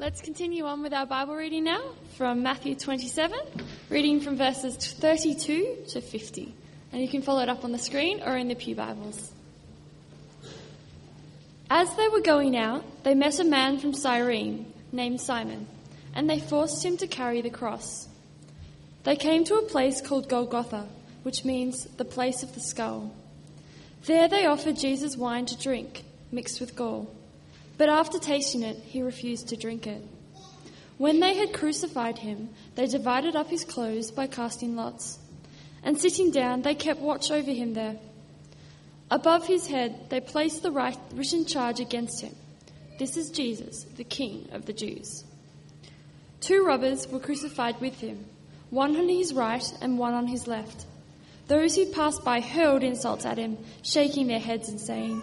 [0.00, 1.82] Let's continue on with our Bible reading now
[2.16, 3.38] from Matthew 27,
[3.90, 6.54] reading from verses 32 to 50.
[6.90, 9.30] And you can follow it up on the screen or in the Pew Bibles.
[11.68, 15.66] As they were going out, they met a man from Cyrene named Simon,
[16.14, 18.08] and they forced him to carry the cross.
[19.04, 20.88] They came to a place called Golgotha,
[21.24, 23.14] which means the place of the skull.
[24.06, 27.14] There they offered Jesus wine to drink, mixed with gall.
[27.80, 30.02] But after tasting it, he refused to drink it.
[30.98, 35.18] When they had crucified him, they divided up his clothes by casting lots.
[35.82, 37.96] And sitting down, they kept watch over him there.
[39.10, 40.70] Above his head, they placed the
[41.14, 42.34] written charge against him
[42.98, 45.24] This is Jesus, the King of the Jews.
[46.42, 48.26] Two robbers were crucified with him,
[48.68, 50.84] one on his right and one on his left.
[51.46, 55.22] Those who passed by hurled insults at him, shaking their heads and saying,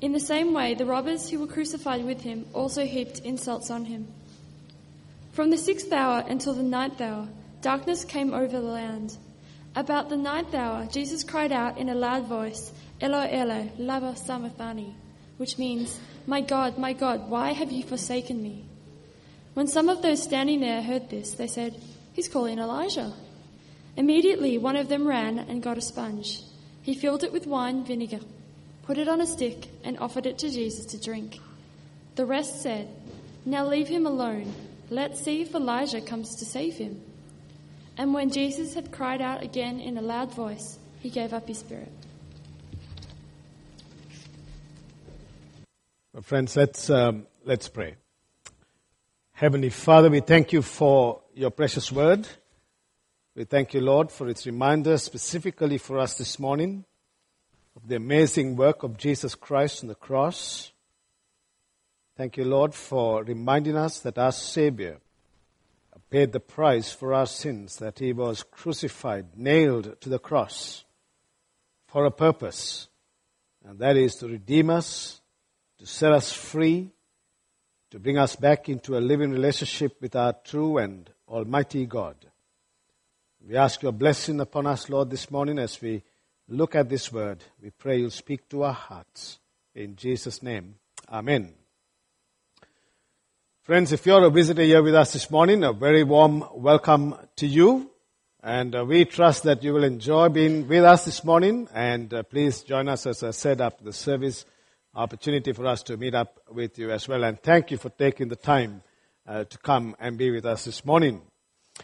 [0.00, 3.84] In the same way, the robbers who were crucified with him also heaped insults on
[3.84, 4.08] him.
[5.32, 7.28] From the sixth hour until the ninth hour,
[7.60, 9.16] darkness came over the land.
[9.76, 14.94] About the ninth hour, Jesus cried out in a loud voice, Eloi, Eloi, lama sabachthani,
[15.36, 18.64] which means, My God, my God, why have you forsaken me?
[19.54, 21.80] When some of those standing there heard this, they said,
[22.12, 23.12] He's calling Elijah.
[23.96, 26.40] Immediately, one of them ran and got a sponge.
[26.82, 28.20] He filled it with wine vinegar,
[28.82, 31.38] put it on a stick, and offered it to Jesus to drink.
[32.16, 32.88] The rest said,
[33.44, 34.52] Now leave him alone.
[34.90, 37.00] Let's see if Elijah comes to save him.
[37.96, 41.58] And when Jesus had cried out again in a loud voice, he gave up his
[41.58, 41.92] spirit.
[46.12, 47.94] Well, friends, let's, um, let's pray.
[49.32, 52.26] Heavenly Father, we thank you for your precious word.
[53.34, 56.84] We thank you, Lord, for its reminder specifically for us this morning
[57.76, 60.72] of the amazing work of Jesus Christ on the cross.
[62.16, 64.98] Thank you, Lord, for reminding us that our Savior
[66.10, 70.84] paid the price for our sins, that he was crucified, nailed to the cross
[71.86, 72.88] for a purpose,
[73.64, 75.20] and that is to redeem us,
[75.78, 76.90] to set us free,
[77.90, 82.16] to bring us back into a living relationship with our true and almighty God.
[83.46, 86.02] We ask your blessing upon us, Lord, this morning as we
[86.50, 87.38] look at this word.
[87.62, 89.38] We pray you'll speak to our hearts.
[89.74, 90.74] In Jesus' name,
[91.10, 91.54] Amen.
[93.62, 97.46] Friends, if you're a visitor here with us this morning, a very warm welcome to
[97.46, 97.90] you.
[98.42, 101.68] And uh, we trust that you will enjoy being with us this morning.
[101.74, 104.44] And uh, please join us as I set up the service
[104.94, 107.22] opportunity for us to meet up with you as well.
[107.22, 108.82] And thank you for taking the time
[109.26, 111.22] uh, to come and be with us this morning.
[111.78, 111.82] I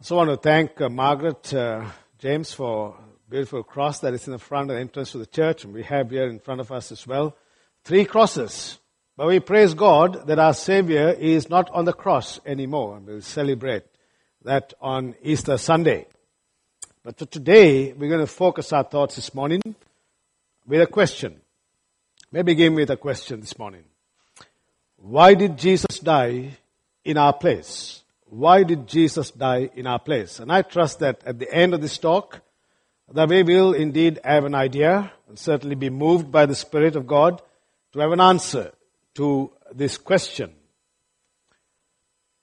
[0.00, 1.84] also want to thank uh, Margaret uh,
[2.18, 2.96] James for
[3.32, 5.64] beautiful cross that is in the front of the entrance to the church.
[5.64, 7.36] And we have here in front of us as well
[7.84, 8.78] three crosses
[9.16, 13.20] but we praise God that our Savior is not on the cross anymore, and we'll
[13.20, 13.84] celebrate
[14.42, 16.06] that on Easter Sunday.
[17.04, 19.60] But for today, we're going to focus our thoughts this morning
[20.66, 21.40] with a question.
[22.30, 23.84] Maybe begin with a question this morning.
[24.96, 26.56] Why did Jesus die
[27.04, 28.02] in our place?
[28.24, 30.40] Why did Jesus die in our place?
[30.40, 32.40] And I trust that at the end of this talk,
[33.14, 37.06] that we will indeed have an idea and certainly be moved by the Spirit of
[37.06, 37.42] God
[37.92, 38.72] to have an answer
[39.14, 40.52] to this question.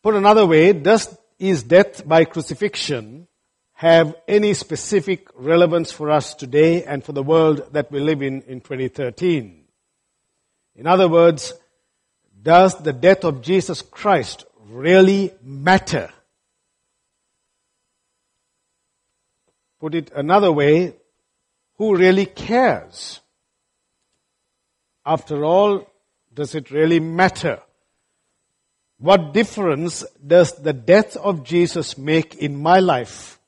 [0.01, 3.27] Put another way, does is death by crucifixion
[3.73, 8.41] have any specific relevance for us today and for the world that we live in
[8.43, 9.63] in 2013?
[10.75, 11.53] In other words,
[12.41, 16.11] does the death of Jesus Christ really matter?
[19.79, 20.95] Put it another way,
[21.77, 23.21] who really cares?
[25.05, 25.87] After all,
[26.33, 27.59] does it really matter?
[28.99, 33.39] What difference does the death of Jesus make in my life,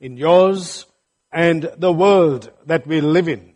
[0.00, 0.86] in yours,
[1.32, 3.54] and the world that we live in?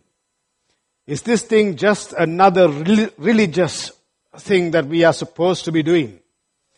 [1.07, 3.91] Is this thing just another religious
[4.37, 6.19] thing that we are supposed to be doing?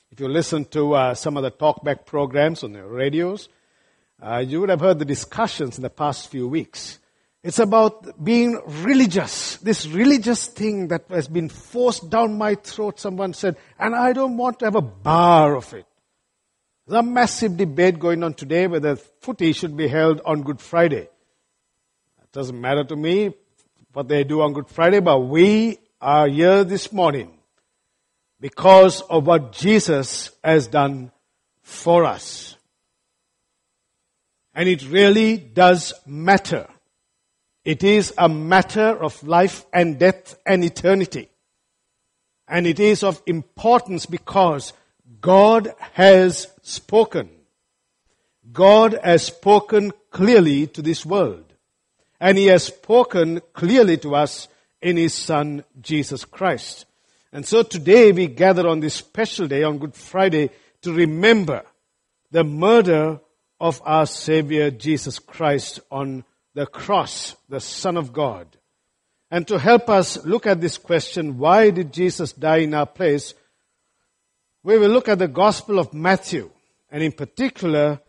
[0.09, 3.49] If you listen to uh, some of the talkback programs on the radios,
[4.21, 6.99] uh, you would have heard the discussions in the past few weeks.
[7.43, 9.57] It's about being religious.
[9.57, 14.37] This religious thing that has been forced down my throat, someone said, and I don't
[14.37, 15.85] want to have a bar of it.
[16.87, 21.09] There's a massive debate going on today whether footy should be held on Good Friday.
[22.21, 23.33] It doesn't matter to me
[23.91, 27.37] what they do on Good Friday, but we are here this morning
[28.39, 31.11] because of what Jesus has done
[31.61, 32.57] for us.
[34.53, 36.67] And it really does matter.
[37.65, 41.29] It is a matter of life and death and eternity.
[42.47, 44.73] And it is of importance because
[45.21, 47.29] God has spoken.
[48.51, 51.53] God has spoken clearly to this world.
[52.19, 54.47] And He has spoken clearly to us
[54.81, 56.85] in His Son, Jesus Christ.
[57.31, 60.51] And so today we gather on this special day, on Good Friday,
[60.81, 61.63] to remember
[62.31, 63.19] the murder
[63.63, 68.57] of our Savior Jesus Christ on the cross, the Son of God.
[69.31, 73.33] And to help us look at this question, why did Jesus die in our place?
[74.63, 76.51] We will look at the Gospel of Matthew,
[76.91, 78.01] and in particular,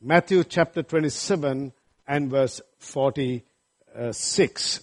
[0.00, 1.72] Matthew chapter 27
[2.06, 4.80] and verse 46.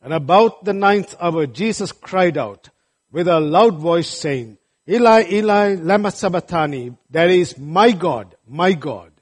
[0.00, 2.70] And about the ninth hour, Jesus cried out
[3.10, 4.56] with a loud voice saying,
[4.88, 9.12] Eli, Eli, lama sabachthani, that is, my God, my God,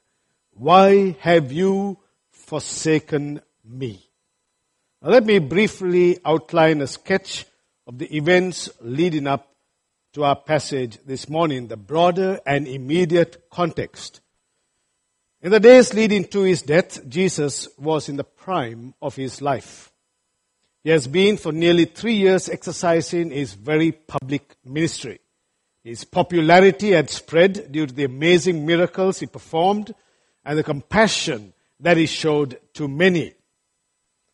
[0.53, 1.99] why have you
[2.31, 4.03] forsaken me?
[5.03, 7.45] Now let me briefly outline a sketch
[7.85, 9.53] of the events leading up
[10.13, 14.19] to our passage this morning, the broader and immediate context.
[15.43, 19.91] In the days leading to his death, Jesus was in the prime of his life.
[20.83, 25.19] He has been for nearly three years exercising his very public ministry.
[25.83, 29.93] His popularity had spread due to the amazing miracles he performed
[30.45, 33.33] and the compassion that he showed to many.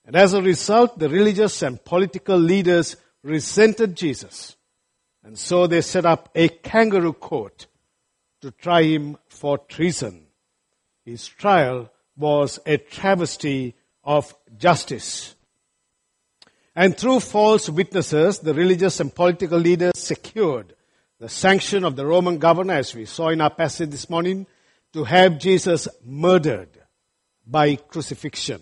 [0.06, 4.56] And as a result, the religious and political leaders resented Jesus.
[5.24, 7.68] And so they set up a kangaroo court
[8.42, 10.28] to try him for treason.
[11.06, 15.36] His trial was a travesty of justice.
[16.76, 20.74] And through false witnesses, the religious and political leaders secured
[21.20, 24.46] the sanction of the Roman governor, as we saw in our passage this morning,
[24.94, 26.70] to have Jesus murdered
[27.46, 28.62] by crucifixion.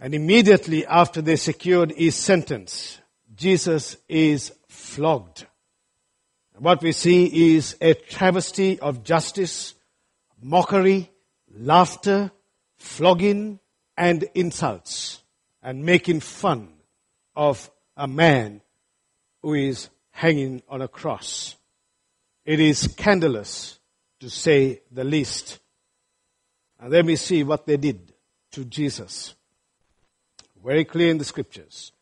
[0.00, 3.00] And immediately after they secured his sentence,
[3.34, 5.46] Jesus is flogged.
[6.58, 9.74] What we see is a travesty of justice,
[10.40, 11.10] mockery,
[11.54, 12.30] laughter,
[12.76, 13.60] flogging,
[13.96, 15.22] and insults,
[15.62, 16.68] and making fun
[17.36, 18.62] of a man
[19.42, 21.56] who is hanging on a cross.
[22.44, 23.78] It is scandalous
[24.20, 25.58] to say the least.
[26.80, 28.12] And let me see what they did
[28.52, 29.34] to Jesus.
[30.64, 31.92] Very clear in the scriptures.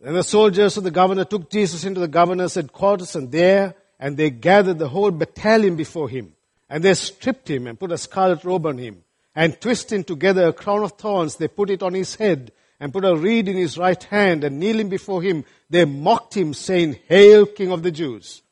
[0.00, 4.16] Then the soldiers of the governor took Jesus into the governor's headquarters and there, and
[4.16, 6.34] they gathered the whole battalion before him.
[6.68, 9.04] And they stripped him and put a scarlet robe on him.
[9.34, 13.04] And twisting together a crown of thorns, they put it on his head and put
[13.04, 17.46] a reed in his right hand and kneeling before him, they mocked him saying, Hail,
[17.46, 18.42] King of the Jews.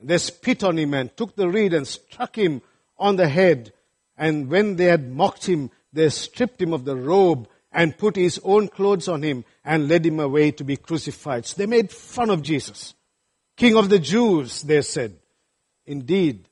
[0.00, 2.62] They spit on him and took the reed and struck him
[2.98, 3.72] on the head.
[4.16, 8.40] And when they had mocked him, they stripped him of the robe and put his
[8.44, 11.46] own clothes on him and led him away to be crucified.
[11.46, 12.94] So they made fun of Jesus.
[13.56, 15.16] King of the Jews, they said.
[15.86, 16.48] Indeed,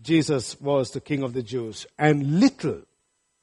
[0.00, 1.86] Jesus was the King of the Jews.
[1.98, 2.82] And little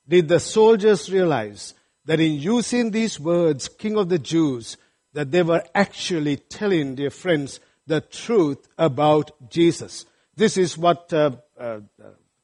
[0.08, 1.74] did the soldiers realize
[2.08, 4.78] that in using these words, King of the Jews,
[5.14, 10.06] that they were actually telling their friends the truth about Jesus.
[10.36, 11.80] This is what uh, uh,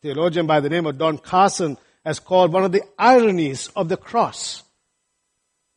[0.01, 3.97] theologian by the name of Don Carson has called one of the ironies of the
[3.97, 4.63] cross.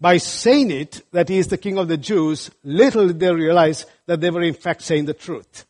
[0.00, 3.86] By saying it, that he is the king of the Jews, little did they realize
[4.06, 5.64] that they were in fact saying the truth.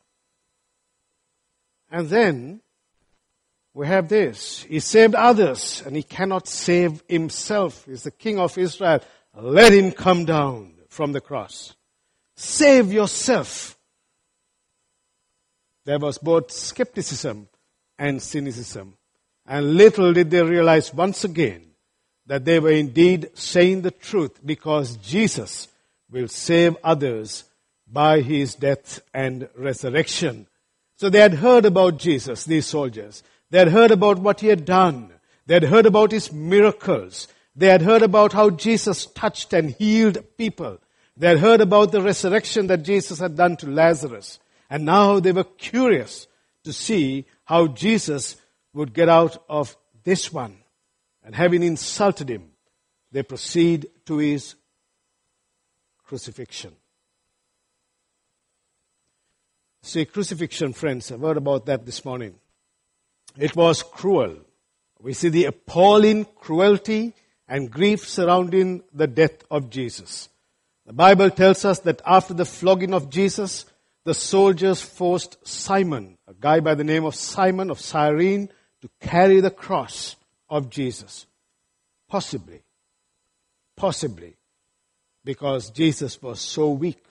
[1.90, 2.62] And then,
[3.76, 4.62] we have this.
[4.62, 7.84] He saved others and he cannot save himself.
[7.84, 9.02] He's the king of Israel.
[9.38, 11.74] Let him come down from the cross.
[12.36, 13.76] Save yourself.
[15.84, 17.48] There was both skepticism
[17.98, 18.96] and cynicism.
[19.44, 21.66] And little did they realize once again
[22.24, 25.68] that they were indeed saying the truth because Jesus
[26.10, 27.44] will save others
[27.86, 30.46] by his death and resurrection.
[30.96, 33.22] So they had heard about Jesus, these soldiers.
[33.50, 35.12] They had heard about what he had done.
[35.46, 37.28] They had heard about his miracles.
[37.54, 40.78] They had heard about how Jesus touched and healed people.
[41.16, 44.38] They had heard about the resurrection that Jesus had done to Lazarus.
[44.68, 46.26] And now they were curious
[46.64, 48.36] to see how Jesus
[48.74, 50.58] would get out of this one.
[51.24, 52.50] And having insulted him,
[53.12, 54.56] they proceed to his
[56.04, 56.72] crucifixion.
[59.82, 62.34] See, crucifixion, friends, a heard about that this morning.
[63.38, 64.36] It was cruel.
[65.00, 67.14] We see the appalling cruelty
[67.48, 70.28] and grief surrounding the death of Jesus.
[70.86, 73.66] The Bible tells us that after the flogging of Jesus,
[74.04, 78.48] the soldiers forced Simon, a guy by the name of Simon of Cyrene,
[78.80, 80.16] to carry the cross
[80.48, 81.26] of Jesus.
[82.08, 82.62] Possibly.
[83.76, 84.36] Possibly.
[85.24, 87.02] Because Jesus was so weak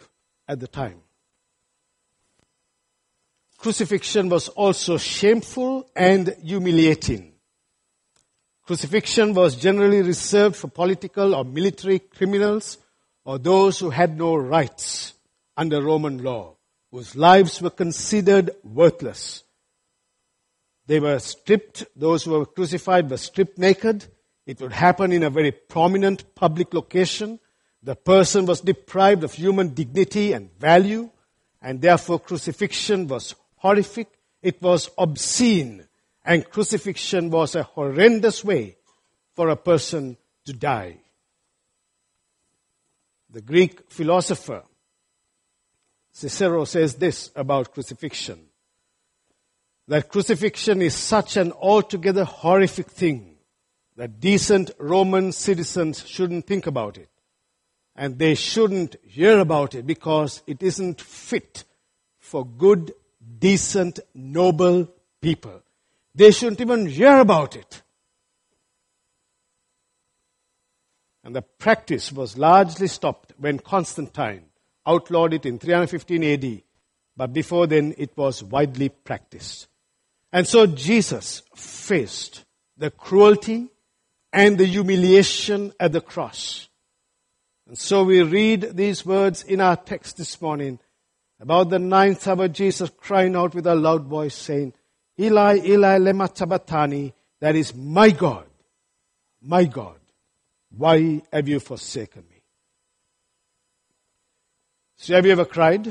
[0.47, 1.01] at the time.
[3.65, 7.33] Crucifixion was also shameful and humiliating.
[8.61, 12.77] Crucifixion was generally reserved for political or military criminals
[13.23, 15.15] or those who had no rights
[15.57, 16.57] under Roman law,
[16.91, 19.43] whose lives were considered worthless.
[20.85, 24.05] They were stripped, those who were crucified were stripped naked.
[24.45, 27.39] It would happen in a very prominent public location.
[27.81, 31.09] The person was deprived of human dignity and value,
[31.63, 33.33] and therefore crucifixion was
[33.65, 34.07] horrific.
[34.41, 35.87] It was obscene
[36.23, 38.77] and crucifixion was a horrendous way
[39.33, 40.97] for a person to die.
[43.31, 44.63] The Greek philosopher
[46.11, 48.39] Cicero says this about crucifixion
[49.87, 53.35] that crucifixion is such an altogether horrific thing
[53.97, 57.09] that decent Roman citizens shouldn't think about it.
[57.95, 61.63] And they shouldn't hear about it because it isn't fit
[62.19, 62.93] for good,
[63.39, 64.89] decent, noble
[65.21, 65.61] people.
[66.13, 67.81] They shouldn't even hear about it.
[71.23, 74.43] And the practice was largely stopped when Constantine
[74.85, 76.61] outlawed it in 315 AD.
[77.17, 79.67] But before then, it was widely practiced.
[80.31, 82.45] And so Jesus faced
[82.77, 83.69] the cruelty
[84.31, 86.67] and the humiliation at the cross.
[87.67, 90.79] And so we read these words in our text this morning
[91.39, 94.73] about the ninth hour, Jesus crying out with a loud voice saying,
[95.19, 98.45] Eli, Eli, lema sabachthani, that is my God,
[99.41, 99.99] my God,
[100.75, 102.41] why have you forsaken me?
[104.97, 105.85] So have you ever cried?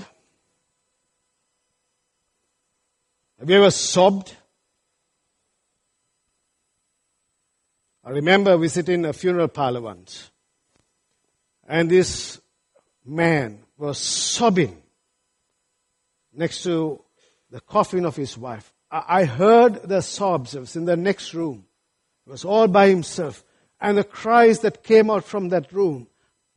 [3.38, 4.34] Have you ever sobbed?
[8.02, 10.30] I remember visiting a funeral parlor once,
[11.66, 12.40] and this
[13.04, 14.83] man was sobbing
[16.36, 17.02] next to
[17.50, 18.72] the coffin of his wife.
[18.90, 20.54] I heard the sobs.
[20.54, 21.64] It was in the next room.
[22.24, 23.44] He was all by himself.
[23.80, 26.06] And the cries that came out from that room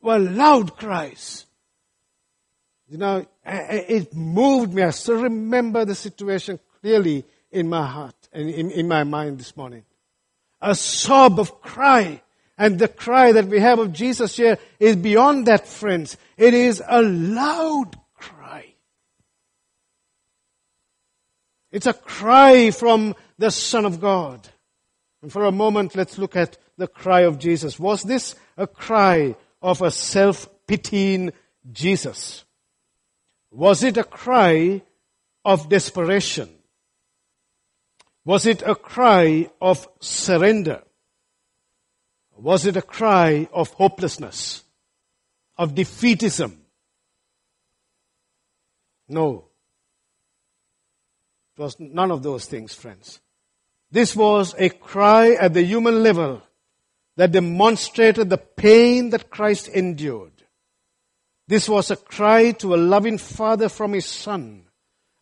[0.00, 1.46] were loud cries.
[2.88, 4.82] You know, it moved me.
[4.82, 9.56] I still remember the situation clearly in my heart and in, in my mind this
[9.56, 9.84] morning.
[10.60, 12.22] A sob of cry.
[12.56, 16.16] And the cry that we have of Jesus here is beyond that, friends.
[16.36, 17.96] It is a loud
[21.70, 24.48] It's a cry from the Son of God.
[25.22, 27.78] And for a moment, let's look at the cry of Jesus.
[27.78, 31.32] Was this a cry of a self-pitying
[31.70, 32.44] Jesus?
[33.50, 34.82] Was it a cry
[35.44, 36.48] of desperation?
[38.24, 40.82] Was it a cry of surrender?
[42.36, 44.62] Was it a cry of hopelessness?
[45.56, 46.56] Of defeatism?
[49.08, 49.47] No.
[51.58, 53.20] Was none of those things, friends.
[53.90, 56.42] This was a cry at the human level
[57.16, 60.44] that demonstrated the pain that Christ endured.
[61.48, 64.64] This was a cry to a loving father from his son.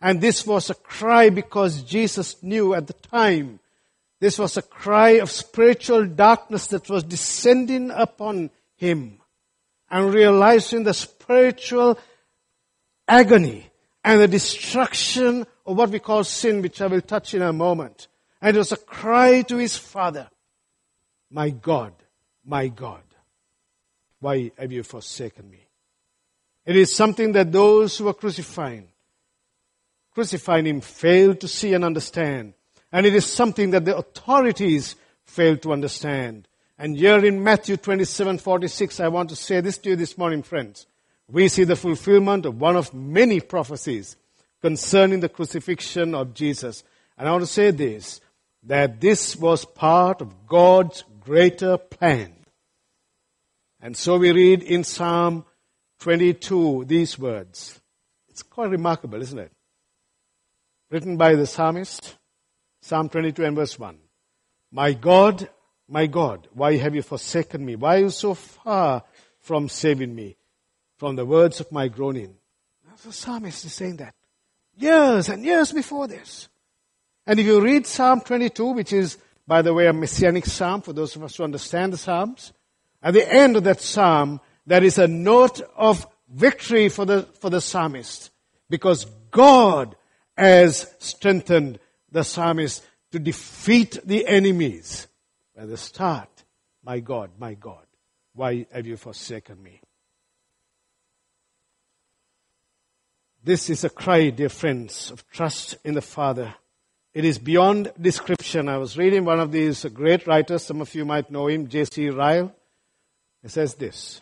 [0.01, 3.61] And this was a cry because Jesus knew at the time
[4.21, 9.21] this was a cry of spiritual darkness that was descending upon him
[9.91, 11.99] and realizing the spiritual
[13.09, 13.71] agony
[14.07, 18.07] and the destruction of what we call sin, which I will touch in a moment.
[18.41, 20.31] And it was a cry to his father,
[21.29, 21.93] My God,
[22.45, 23.03] my God,
[24.21, 25.67] why have you forsaken me?
[26.65, 28.87] It is something that those who were crucifying,
[30.15, 32.55] crucifying him failed to see and understand.
[32.93, 34.95] And it is something that the authorities
[35.25, 36.47] failed to understand.
[36.79, 40.45] And here in Matthew 27, 46, I want to say this to you this morning,
[40.45, 40.87] friends
[41.29, 44.17] we see the fulfillment of one of many prophecies
[44.63, 46.85] concerning the crucifixion of Jesus.
[47.19, 48.21] And I want to say this,
[48.63, 52.33] that this was part of God's greater plan.
[53.81, 55.45] And so we read in Psalm
[56.01, 57.81] 22 these words.
[58.29, 59.53] It's quite remarkable, isn't it?
[60.91, 62.17] Written by the psalmist,
[62.83, 63.99] Psalm 22 and verse 1.
[64.73, 65.49] My God,
[65.89, 67.77] my God, why have you forsaken me?
[67.77, 69.03] Why are you so far
[69.41, 70.37] from saving me?
[70.97, 72.37] From the words of my groaning.
[73.05, 74.15] The psalmist is saying that.
[74.77, 76.49] Years and years before this.
[77.27, 80.93] And if you read Psalm 22, which is, by the way, a messianic psalm for
[80.93, 82.53] those of us who understand the Psalms,
[83.03, 87.51] at the end of that psalm, there is a note of victory for the, for
[87.51, 88.31] the psalmist
[88.69, 89.97] because God
[90.37, 91.79] has strengthened
[92.11, 95.07] the psalmist to defeat the enemies.
[95.57, 96.29] At the start,
[96.85, 97.87] my God, my God,
[98.35, 99.81] why have you forsaken me?
[103.47, 106.53] This is a cry, dear friends, of trust in the Father.
[107.15, 108.69] It is beyond description.
[108.69, 112.09] I was reading one of these great writers, some of you might know him, J.C.
[112.09, 112.53] Ryle.
[113.43, 114.21] He says this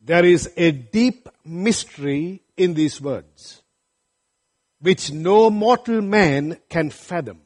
[0.00, 3.62] There is a deep mystery in these words,
[4.80, 7.40] which no mortal man can fathom.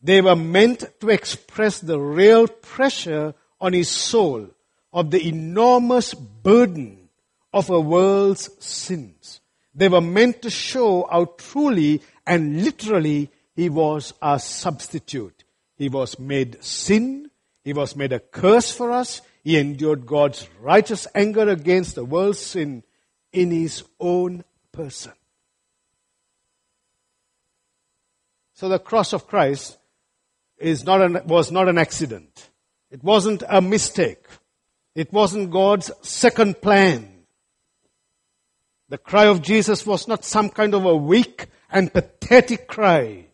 [0.00, 4.48] They were meant to express the real pressure on his soul
[4.90, 7.10] of the enormous burden
[7.52, 9.39] of a world's sins.
[9.74, 15.44] They were meant to show how truly and literally he was our substitute.
[15.76, 17.30] He was made sin.
[17.64, 19.22] He was made a curse for us.
[19.42, 22.82] He endured God's righteous anger against the world's sin
[23.32, 25.12] in his own person.
[28.54, 29.78] So the cross of Christ
[30.58, 32.50] is not an, was not an accident.
[32.90, 34.26] It wasn't a mistake.
[34.94, 37.19] It wasn't God's second plan.
[38.90, 43.26] The cry of Jesus was not some kind of a weak and pathetic cry.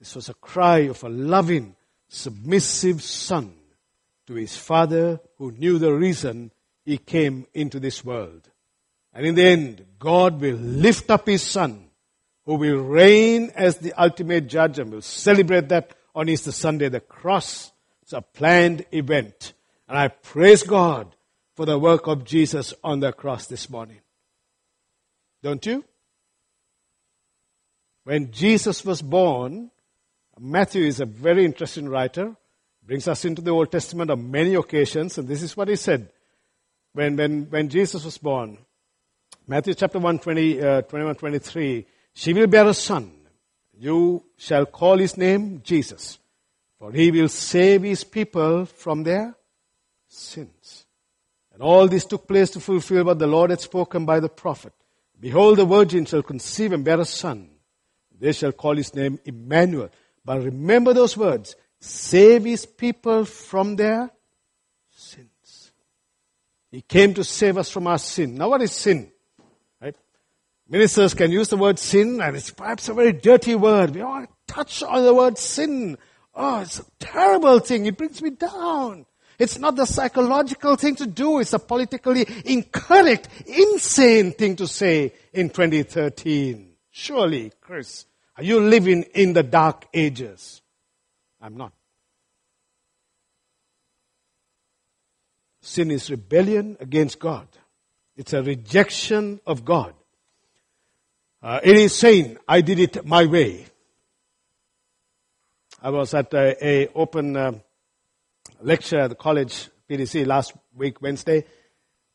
[0.00, 1.76] This was a cry of a loving,
[2.08, 3.52] submissive son
[4.26, 6.52] to his father who knew the reason
[6.86, 8.48] he came into this world.
[9.12, 11.90] And in the end, God will lift up his son
[12.46, 16.88] who will reign as the ultimate judge and will celebrate that on Easter Sunday.
[16.88, 17.72] The cross
[18.06, 19.52] is a planned event.
[19.86, 21.14] And I praise God
[21.56, 24.00] for the work of Jesus on the cross this morning.
[25.44, 25.84] Don't you?
[28.04, 29.70] When Jesus was born,
[30.40, 32.34] Matthew is a very interesting writer,
[32.82, 36.08] brings us into the Old Testament on many occasions, and this is what he said
[36.94, 38.56] when, when, when Jesus was born.
[39.46, 43.12] Matthew chapter 1, 20, uh, 21, 23, she will bear a son.
[43.78, 46.18] You shall call his name Jesus,
[46.78, 49.36] for he will save his people from their
[50.08, 50.86] sins.
[51.52, 54.72] And all this took place to fulfill what the Lord had spoken by the prophet.
[55.20, 57.50] Behold, the virgin shall conceive and bear a son.
[58.18, 59.90] They shall call his name Emmanuel.
[60.24, 61.56] But remember those words.
[61.80, 64.10] Save his people from their
[64.90, 65.72] sins.
[66.70, 68.36] He came to save us from our sin.
[68.36, 69.12] Now what is sin?
[69.80, 69.94] Right?
[70.68, 73.94] Ministers can use the word sin and it's perhaps a very dirty word.
[73.94, 75.98] We all touch on the word sin.
[76.34, 77.86] Oh, it's a terrible thing.
[77.86, 79.06] It brings me down.
[79.38, 81.40] It's not the psychological thing to do.
[81.40, 86.70] It's a politically incorrect, insane thing to say in 2013.
[86.90, 90.62] Surely, Chris, are you living in the dark ages?
[91.40, 91.72] I'm not.
[95.60, 97.48] Sin is rebellion against God.
[98.16, 99.94] It's a rejection of God.
[101.42, 103.66] Uh, it is saying, I did it my way.
[105.82, 107.52] I was at a, a open uh,
[108.64, 111.44] lecture at the college PDC last week, Wednesday,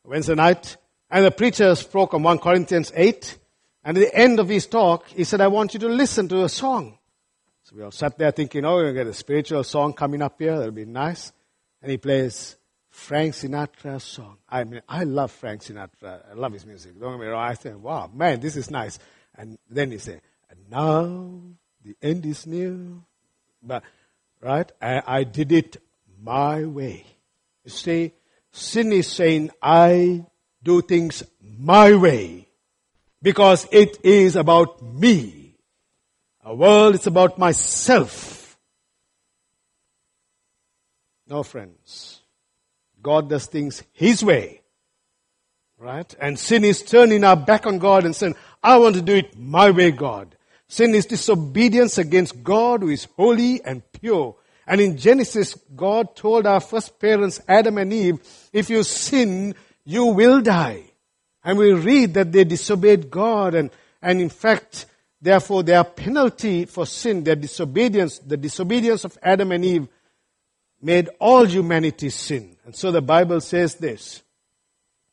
[0.04, 0.76] Wednesday night,
[1.10, 3.38] and the preacher spoke on 1 Corinthians 8,
[3.84, 6.44] and at the end of his talk, he said, I want you to listen to
[6.44, 6.98] a song.
[7.62, 10.22] So we all sat there thinking, oh, we're going to get a spiritual song coming
[10.22, 11.32] up here, that'll be nice.
[11.80, 12.56] And he plays
[12.90, 14.38] Frank Sinatra's song.
[14.48, 16.30] I mean, I love Frank Sinatra.
[16.30, 16.98] I love his music.
[17.00, 17.48] Don't get me wrong.
[17.48, 18.98] I think, wow, man, this is nice.
[19.36, 21.40] And then he said, and now
[21.84, 22.76] the end is near.
[23.62, 23.84] But,
[24.42, 24.70] right?
[24.82, 25.76] I, I did it
[26.22, 27.04] my way.
[27.64, 28.12] You see,
[28.52, 30.24] sin is saying, I
[30.62, 31.22] do things
[31.58, 32.48] my way
[33.22, 35.56] because it is about me.
[36.44, 38.58] A world is about myself.
[41.28, 42.20] No, friends.
[43.02, 44.62] God does things His way.
[45.78, 46.14] Right?
[46.20, 49.38] And sin is turning our back on God and saying, I want to do it
[49.38, 50.36] my way, God.
[50.68, 54.36] Sin is disobedience against God who is holy and pure
[54.70, 58.20] and in Genesis, God told our first parents, Adam and Eve,
[58.52, 60.84] if you sin, you will die.
[61.42, 64.86] And we read that they disobeyed God and, and in fact,
[65.20, 69.88] therefore their penalty for sin, their disobedience, the disobedience of Adam and Eve
[70.80, 72.56] made all humanity sin.
[72.64, 74.22] And so the Bible says this,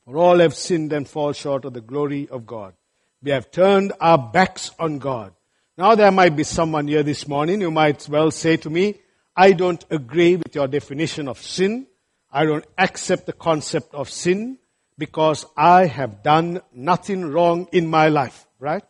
[0.06, 2.76] for all have sinned and fall short of the glory of God.
[3.24, 5.34] We have turned our backs on God.
[5.80, 9.00] Now there might be someone here this morning who might well say to me,
[9.40, 11.86] I don't agree with your definition of sin.
[12.32, 14.58] I don't accept the concept of sin
[14.98, 18.48] because I have done nothing wrong in my life.
[18.60, 18.84] right?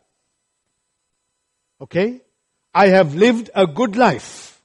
[1.82, 2.22] Okay?
[2.74, 4.62] I have lived a good life.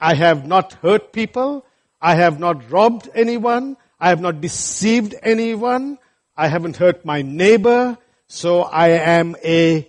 [0.00, 1.66] I have not hurt people.
[2.00, 3.76] I have not robbed anyone.
[4.00, 5.98] I have not deceived anyone.
[6.34, 7.98] I haven't hurt my neighbor.
[8.28, 9.86] So I am a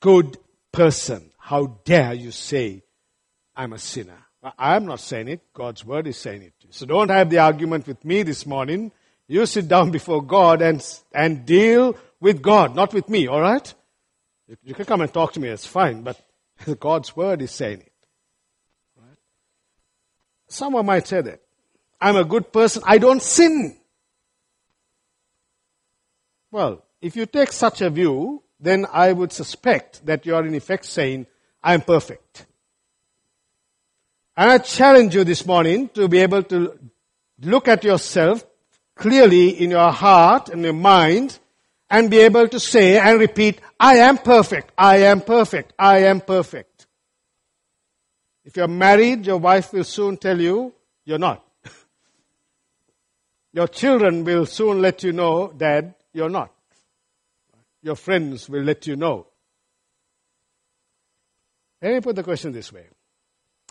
[0.00, 0.36] good
[0.72, 1.30] person.
[1.38, 2.84] How dare you say
[3.56, 4.26] I'm a sinner?
[4.58, 5.40] I'm not saying it.
[5.54, 6.52] God's word is saying it.
[6.70, 8.92] So don't have the argument with me this morning.
[9.26, 13.72] You sit down before God and, and deal with God, not with me, alright?
[14.46, 16.20] You, you can come and talk to me, it's fine, but
[16.80, 17.92] God's word is saying it.
[18.98, 19.16] Right?
[20.48, 21.40] Someone might say that.
[22.00, 23.78] I'm a good person, I don't sin.
[26.50, 30.54] Well, if you take such a view, then I would suspect that you are in
[30.54, 31.26] effect saying,
[31.62, 32.46] I am perfect.
[34.36, 36.76] And I challenge you this morning to be able to
[37.40, 38.44] look at yourself
[38.96, 41.38] clearly in your heart and your mind
[41.88, 46.20] and be able to say and repeat, I am perfect, I am perfect, I am
[46.20, 46.86] perfect.
[48.44, 51.44] If you're married, your wife will soon tell you you're not.
[53.52, 56.52] your children will soon let you know, Dad, you're not.
[57.82, 59.26] Your friends will let you know.
[61.80, 62.86] Let me put the question this way.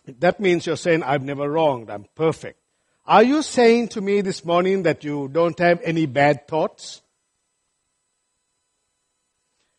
[0.05, 2.59] That means you're saying, I've never wronged, I'm perfect.
[3.05, 7.01] Are you saying to me this morning that you don't have any bad thoughts?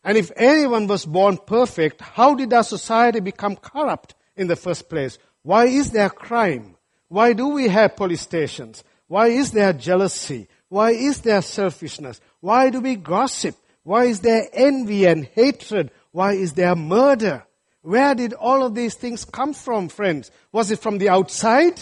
[0.02, 4.90] And if anyone was born perfect, how did our society become corrupt in the first
[4.90, 5.18] place?
[5.42, 6.76] Why is there crime?
[7.08, 8.84] Why do we have police stations?
[9.08, 10.48] Why is there jealousy?
[10.68, 12.20] Why is there selfishness?
[12.40, 13.56] Why do we gossip?
[13.82, 15.90] Why is there envy and hatred?
[16.12, 17.46] Why is there murder?
[17.84, 20.30] Where did all of these things come from, friends?
[20.52, 21.78] Was it from the outside?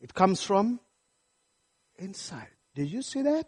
[0.00, 0.80] It comes from
[1.98, 2.48] inside.
[2.74, 3.46] Did you see that?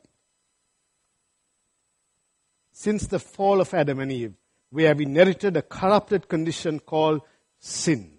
[2.72, 4.34] Since the fall of Adam and Eve,
[4.70, 7.22] we have inherited a corrupted condition called
[7.58, 8.12] sin.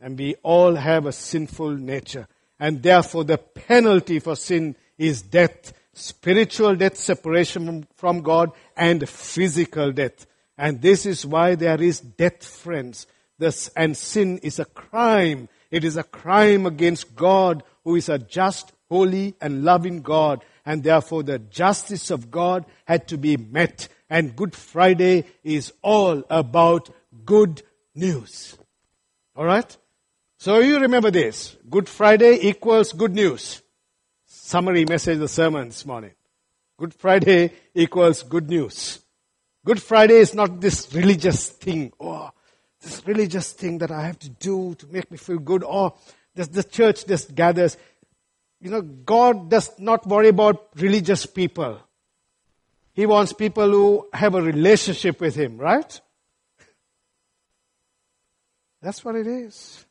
[0.00, 2.26] And we all have a sinful nature.
[2.58, 5.74] And therefore the penalty for sin is death.
[5.92, 10.24] Spiritual death, separation from God, and physical death.
[10.56, 13.06] And this is why there is death, friends.
[13.38, 15.48] This, and sin is a crime.
[15.70, 20.44] It is a crime against God, who is a just, holy, and loving God.
[20.64, 26.22] And therefore the justice of God had to be met and Good Friday is all
[26.30, 26.90] about
[27.24, 27.62] good
[27.94, 28.56] news.
[29.36, 29.76] Alright?
[30.38, 31.56] So you remember this.
[31.68, 33.62] Good Friday equals good news.
[34.26, 36.12] Summary message of the sermon this morning.
[36.78, 39.03] Good Friday equals good news.
[39.64, 41.92] Good Friday is not this religious thing.
[41.98, 42.30] Oh,
[42.82, 45.64] this religious thing that I have to do to make me feel good.
[45.64, 45.94] Oh, or
[46.34, 47.76] the, the church just gathers.
[48.60, 51.80] You know, God does not worry about religious people.
[52.92, 56.00] He wants people who have a relationship with Him, right?
[58.82, 59.84] That's what it is.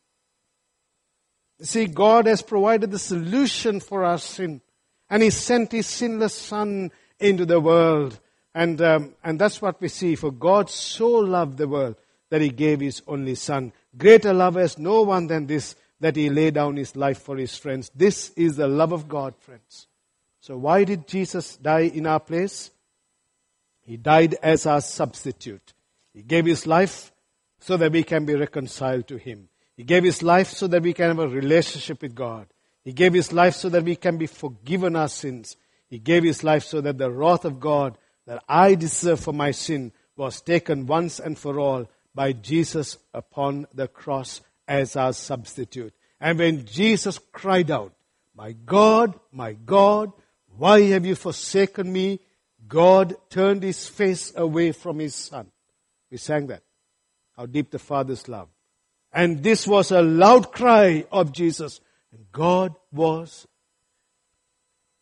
[1.61, 4.61] See, God has provided the solution for our sin.
[5.09, 8.19] And He sent His sinless Son into the world.
[8.55, 10.15] And, um, and that's what we see.
[10.15, 11.95] For God so loved the world
[12.29, 13.73] that He gave His only Son.
[13.97, 17.57] Greater love has no one than this, that He laid down His life for His
[17.57, 17.91] friends.
[17.95, 19.87] This is the love of God, friends.
[20.41, 22.69] So why did Jesus die in our place?
[23.85, 25.73] He died as our substitute.
[26.13, 27.11] He gave his life
[27.59, 29.49] so that we can be reconciled to him.
[29.75, 32.47] He gave his life so that we can have a relationship with God.
[32.83, 35.55] He gave his life so that we can be forgiven our sins.
[35.89, 39.51] He gave his life so that the wrath of God that I deserve for my
[39.51, 45.93] sin was taken once and for all by Jesus upon the cross as our substitute.
[46.19, 47.93] And when Jesus cried out,
[48.35, 50.11] My God, my God,
[50.57, 52.19] why have you forsaken me?
[52.67, 55.51] God turned his face away from his son.
[56.09, 56.63] We sang that.
[57.35, 58.47] How deep the Father's love.
[59.11, 61.81] And this was a loud cry of Jesus.
[62.11, 63.47] And God was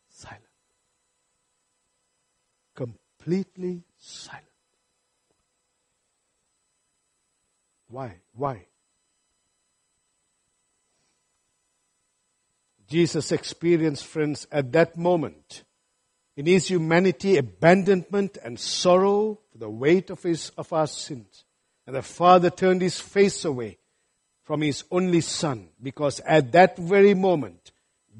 [0.09, 0.41] silent.
[3.21, 4.45] Completely silent.
[7.87, 8.15] Why?
[8.33, 8.65] Why?
[12.87, 15.63] Jesus experienced, friends, at that moment
[16.35, 21.43] in his humanity, abandonment and sorrow for the weight of his, of our sins.
[21.85, 23.77] And the Father turned his face away
[24.43, 27.71] from his only Son because at that very moment,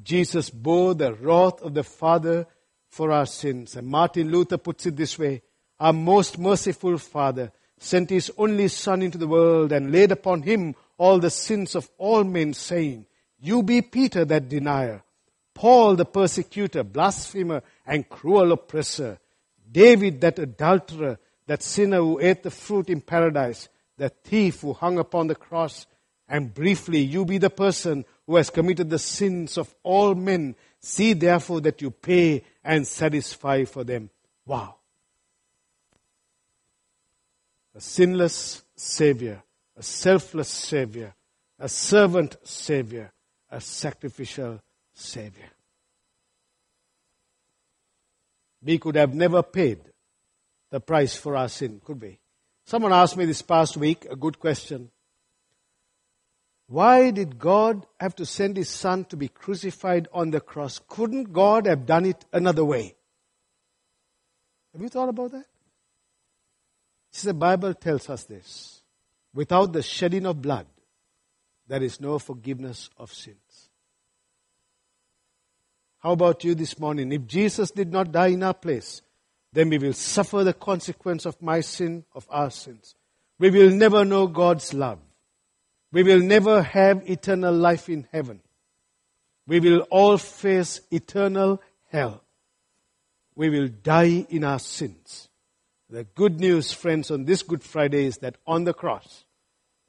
[0.02, 2.46] Jesus bore the wrath of the Father
[2.92, 3.74] for our sins.
[3.74, 5.42] And Martin Luther puts it this way,
[5.80, 10.76] our most merciful Father sent his only Son into the world and laid upon him
[10.98, 13.06] all the sins of all men saying,
[13.40, 15.02] you be Peter that denier,
[15.54, 19.18] Paul the persecutor, blasphemer, and cruel oppressor.
[19.70, 24.98] David, that adulterer, that sinner who ate the fruit in paradise, that thief who hung
[24.98, 25.86] upon the cross,
[26.28, 30.54] and briefly, you be the person who has committed the sins of all men.
[30.80, 34.10] See therefore that you pay and satisfy for them.
[34.46, 34.76] Wow.
[37.74, 39.42] A sinless Savior,
[39.76, 41.14] a selfless Savior,
[41.58, 43.12] a servant Savior,
[43.50, 44.60] a sacrificial
[44.92, 45.50] Savior.
[48.62, 49.80] We could have never paid
[50.70, 52.18] the price for our sin, could we?
[52.64, 54.90] Someone asked me this past week a good question.
[56.72, 60.80] Why did God have to send his son to be crucified on the cross?
[60.88, 62.94] Couldn't God have done it another way?
[64.72, 65.44] Have you thought about that?
[67.10, 68.80] See, the Bible tells us this.
[69.34, 70.66] Without the shedding of blood,
[71.68, 73.68] there is no forgiveness of sins.
[75.98, 77.12] How about you this morning?
[77.12, 79.02] If Jesus did not die in our place,
[79.52, 82.94] then we will suffer the consequence of my sin, of our sins.
[83.38, 85.00] We will never know God's love.
[85.92, 88.40] We will never have eternal life in heaven.
[89.46, 92.22] We will all face eternal hell.
[93.34, 95.28] We will die in our sins.
[95.90, 99.24] The good news, friends, on this Good Friday is that on the cross,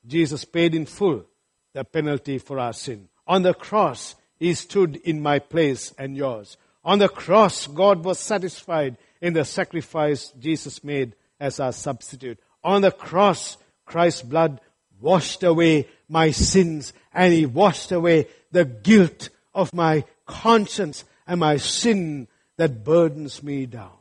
[0.06, 1.26] Jesus paid in full
[1.74, 3.08] the penalty for our sin.
[3.26, 6.58] On the cross, He stood in my place and yours.
[6.84, 12.40] On the cross, God was satisfied in the sacrifice Jesus made as our substitute.
[12.64, 14.60] On the cross, Christ's blood
[15.04, 21.58] washed away my sins and He washed away the guilt of my conscience and my
[21.58, 23.98] sin that burdens me down.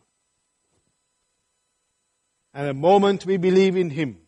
[2.55, 4.19] And the moment we believe in Him,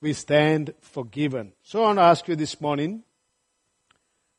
[0.00, 1.52] we stand forgiven.
[1.62, 3.02] So I want to ask you this morning,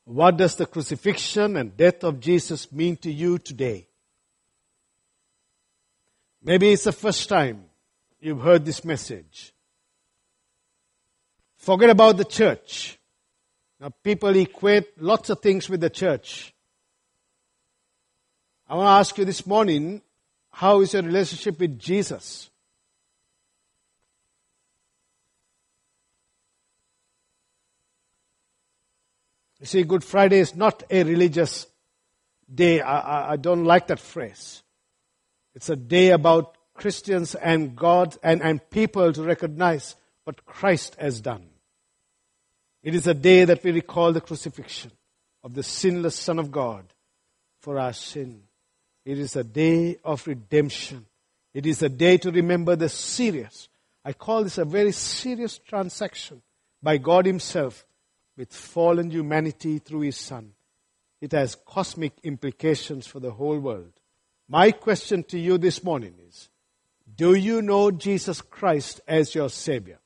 [0.05, 3.87] what does the crucifixion and death of Jesus mean to you today?
[6.41, 7.65] Maybe it's the first time
[8.19, 9.52] you've heard this message.
[11.63, 12.99] Forget about the church.
[13.79, 16.53] Now people equate lots of things with the church.
[18.67, 20.01] I want to ask you this morning,
[20.51, 22.49] how is your relationship with Jesus?
[29.61, 31.65] You see, Good Friday is not a religious
[32.53, 32.81] day.
[32.81, 34.63] I, I, I don't like that phrase.
[35.55, 39.95] It's a day about Christians and God and, and people to recognize
[40.25, 41.51] what Christ has done.
[42.83, 44.91] It is a day that we recall the crucifixion
[45.43, 46.85] of the sinless Son of God
[47.61, 48.43] for our sin.
[49.05, 51.05] It is a day of redemption.
[51.53, 53.69] It is a day to remember the serious,
[54.03, 56.41] I call this a very serious transaction
[56.81, 57.85] by God Himself
[58.35, 60.51] with fallen humanity through His Son.
[61.21, 63.93] It has cosmic implications for the whole world.
[64.49, 66.49] My question to you this morning is
[67.15, 69.99] Do you know Jesus Christ as your Savior?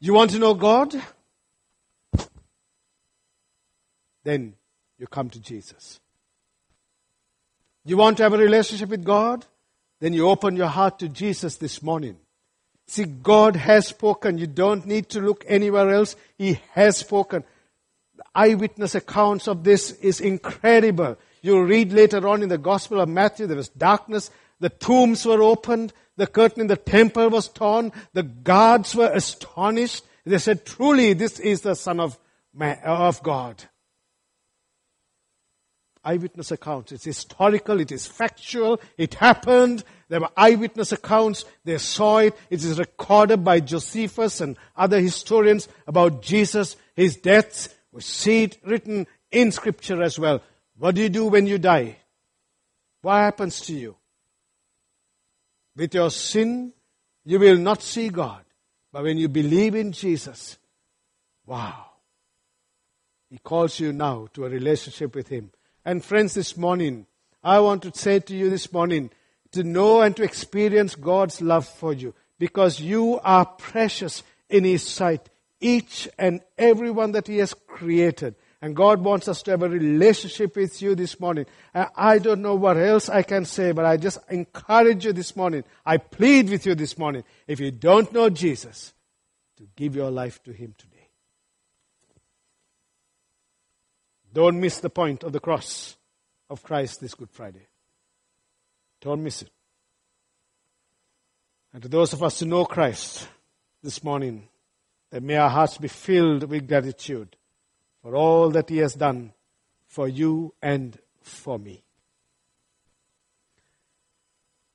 [0.00, 0.94] You want to know God?
[4.24, 4.54] Then
[4.98, 6.00] you come to Jesus.
[7.84, 9.44] You want to have a relationship with God?
[10.00, 12.16] Then you open your heart to Jesus this morning.
[12.86, 14.38] See, God has spoken.
[14.38, 16.16] You don't need to look anywhere else.
[16.36, 17.44] He has spoken.
[18.16, 21.18] The eyewitness accounts of this is incredible.
[21.42, 25.42] You'll read later on in the Gospel of Matthew, there was darkness, the tombs were
[25.42, 30.04] opened, the curtain in the temple was torn, the guards were astonished.
[30.26, 32.18] They said, truly, this is the Son of,
[32.52, 33.64] man, of God.
[36.04, 36.92] Eyewitness accounts.
[36.92, 39.82] It's historical, it is factual, it happened.
[40.10, 42.36] There were eyewitness accounts, they saw it.
[42.50, 47.70] It is recorded by Josephus and other historians about Jesus, his deaths.
[47.92, 50.42] We see it written in scripture as well.
[50.76, 51.96] What do you do when you die?
[53.00, 53.96] What happens to you?
[55.80, 56.74] With your sin,
[57.24, 58.44] you will not see God.
[58.92, 60.58] But when you believe in Jesus,
[61.46, 61.86] wow.
[63.30, 65.52] He calls you now to a relationship with Him.
[65.82, 67.06] And friends, this morning,
[67.42, 69.08] I want to say to you this morning,
[69.52, 74.86] to know and to experience God's love for you, because you are precious in His
[74.86, 75.30] sight,
[75.62, 78.34] each and every one that He has created.
[78.62, 81.46] And God wants us to have a relationship with you this morning.
[81.74, 85.64] I don't know what else I can say, but I just encourage you this morning.
[85.86, 87.24] I plead with you this morning.
[87.46, 88.92] If you don't know Jesus,
[89.60, 91.08] to give your life to Him today.
[94.32, 95.96] Don't miss the point of the cross
[96.48, 97.66] of Christ this Good Friday.
[99.02, 99.50] Don't miss it.
[101.74, 103.28] And to those of us who know Christ
[103.82, 104.48] this morning,
[105.10, 107.36] that may our hearts be filled with gratitude
[108.02, 109.32] for all that He has done
[109.86, 111.82] for you and for me.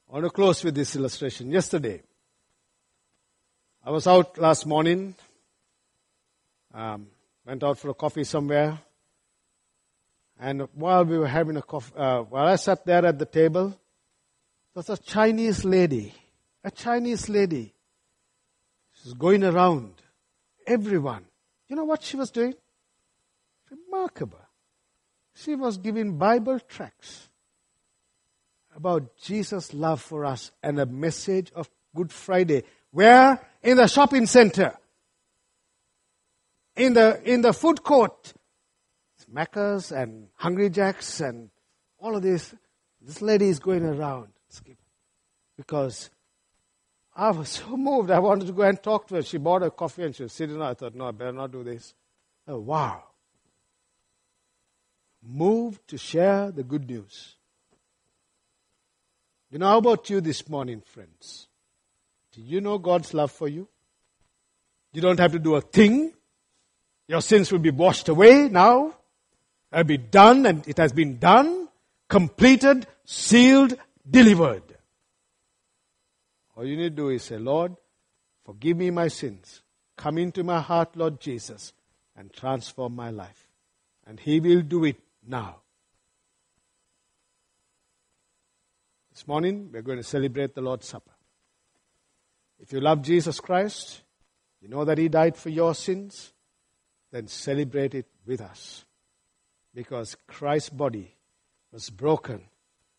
[0.10, 1.52] I want to close with this illustration.
[1.52, 2.02] Yesterday,
[3.84, 5.16] I was out last morning,
[6.74, 7.08] um,
[7.46, 8.80] went out for a coffee somewhere,
[10.40, 13.70] and while we were having a coffee, uh, while I sat there at the table,
[13.70, 13.78] there
[14.76, 16.14] was a Chinese lady,
[16.64, 17.74] a Chinese lady.
[19.02, 19.94] She's going around
[20.68, 21.26] everyone.
[21.68, 22.54] You know what she was doing?
[23.86, 24.40] Remarkable.
[25.34, 27.30] She was giving Bible tracts
[28.76, 32.64] about Jesus' love for us and a message of Good Friday.
[32.92, 33.40] Where?
[33.64, 34.78] In the shopping center.
[36.76, 38.34] In the, in the food court.
[39.34, 41.50] Macca's and Hungry Jacks and
[42.00, 42.54] all of this.
[43.02, 44.30] This lady is going around.
[45.58, 46.10] Because
[47.16, 48.12] I was so moved.
[48.12, 49.24] I wanted to go and talk to her.
[49.24, 50.68] She bought a coffee and she was sitting there.
[50.68, 51.94] I thought, no, I better not do this.
[52.48, 53.04] Oh, wow.
[55.28, 57.36] Moved to share the good news.
[59.52, 61.48] You know, how about you this morning, friends?
[62.34, 63.68] Do you know God's love for you?
[64.92, 66.14] You don't have to do a thing.
[67.08, 68.96] Your sins will be washed away now.
[69.72, 71.70] It'll be done and it has been done,
[72.08, 73.78] completed, sealed,
[74.10, 74.64] delivered.
[76.56, 77.76] All you need to do is say, Lord,
[78.46, 79.62] forgive me my sins.
[79.98, 81.74] Come into my heart, Lord Jesus,
[82.16, 83.48] and transform my life.
[84.08, 85.58] And He will do it now.
[89.12, 91.12] This morning, we're going to celebrate the Lord's Supper.
[92.60, 94.02] If you love Jesus Christ,
[94.62, 96.34] you know that He died for your sins,
[97.12, 98.84] then celebrate it with us.
[99.74, 101.16] Because Christ's body
[101.72, 102.42] was broken,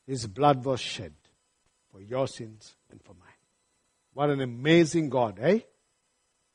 [0.06, 1.12] His blood was shed
[1.92, 3.28] for your sins and for mine.
[4.14, 5.60] What an amazing God, eh?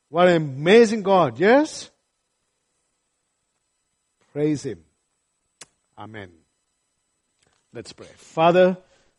[0.08, 1.90] What an amazing God, yes?
[4.32, 4.84] Praise Him.
[6.02, 6.30] Amen.
[7.72, 8.08] Let's pray.
[8.16, 8.76] Father,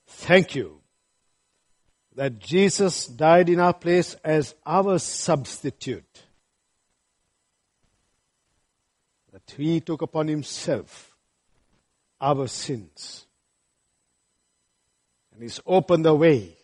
[0.08, 0.80] Thank you
[2.15, 6.24] that Jesus died in our place as our substitute.
[9.32, 11.15] That he took upon himself
[12.22, 13.26] our sins.
[15.34, 16.56] And he's opened the way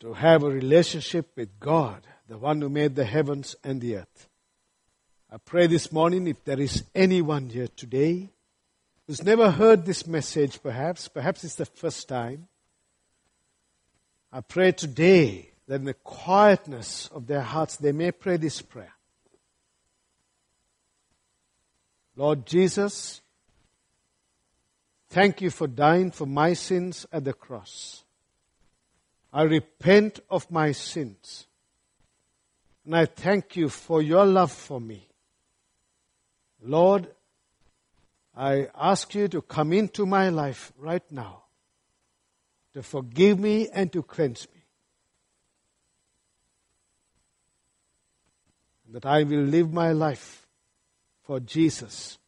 [0.00, 4.28] to have a relationship with God, the one who made the heavens and the earth.
[5.34, 8.28] I pray this morning if there is anyone here today
[9.06, 12.48] who's never heard this message, perhaps, perhaps it's the first time,
[14.30, 18.92] I pray today that in the quietness of their hearts they may pray this prayer.
[22.14, 23.22] Lord Jesus,
[25.08, 28.04] thank you for dying for my sins at the cross.
[29.32, 31.46] I repent of my sins.
[32.84, 35.08] And I thank you for your love for me.
[36.64, 37.08] Lord,
[38.36, 41.42] I ask you to come into my life right now,
[42.74, 44.60] to forgive me and to cleanse me.
[48.92, 50.46] That I will live my life
[51.22, 52.18] for Jesus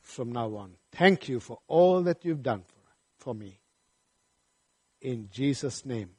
[0.00, 0.72] from now on.
[0.92, 3.60] Thank you for all that you've done for, for me.
[5.00, 6.10] In Jesus' name,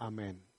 [0.00, 0.49] Amen.